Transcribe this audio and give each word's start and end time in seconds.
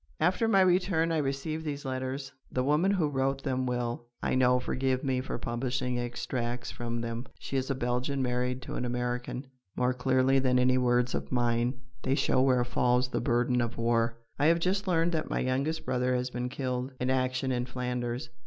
After 0.19 0.47
my 0.47 0.61
return 0.61 1.11
I 1.11 1.17
received 1.17 1.63
these 1.63 1.85
letters. 1.85 2.31
The 2.51 2.63
woman 2.63 2.89
who 2.89 3.07
wrote 3.07 3.43
them 3.43 3.67
will, 3.67 4.07
I 4.23 4.33
know, 4.33 4.59
forgive 4.59 5.03
me 5.03 5.21
for 5.21 5.37
publishing 5.37 5.99
extracts 5.99 6.71
from 6.71 7.01
them. 7.01 7.27
She 7.37 7.55
is 7.55 7.69
a 7.69 7.75
Belgian, 7.75 8.23
married 8.23 8.63
to 8.63 8.73
an 8.73 8.83
American. 8.83 9.45
More 9.75 9.93
clearly 9.93 10.39
than 10.39 10.57
any 10.57 10.79
words 10.79 11.13
of 11.13 11.31
mine, 11.31 11.81
they 12.01 12.15
show 12.15 12.41
where 12.41 12.65
falls 12.65 13.09
the 13.11 13.21
burden 13.21 13.61
of 13.61 13.77
war: 13.77 14.17
"I 14.39 14.47
have 14.47 14.57
just 14.57 14.87
learned 14.87 15.11
that 15.11 15.29
my 15.29 15.39
youngest 15.41 15.85
brother 15.85 16.15
has 16.15 16.31
been 16.31 16.49
killed 16.49 16.93
in 16.99 17.11
action 17.11 17.51
in 17.51 17.67
Flanders. 17.67 18.31